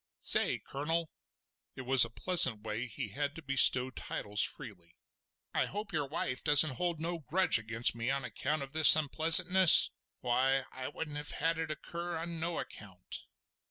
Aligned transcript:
Say 0.21 0.57
Colonel!" 0.57 1.11
it 1.75 1.81
was 1.83 2.03
a 2.03 2.09
pleasant 2.09 2.61
way 2.63 2.87
he 2.87 3.09
had 3.09 3.35
to 3.35 3.43
bestow 3.43 3.91
titles 3.91 4.41
freely—"I 4.41 5.67
hope 5.67 5.93
your 5.93 6.07
wife 6.07 6.43
don't 6.43 6.63
hold 6.63 6.99
no 6.99 7.19
grudge 7.19 7.59
against 7.59 7.93
me 7.93 8.09
on 8.09 8.25
account 8.25 8.63
of 8.63 8.73
this 8.73 8.95
unpleasantness? 8.95 9.91
Why, 10.21 10.63
I 10.71 10.87
wouldn't 10.87 11.17
have 11.17 11.29
had 11.29 11.59
it 11.59 11.69
occur 11.69 12.17
on 12.17 12.39
no 12.39 12.57
account." 12.57 13.25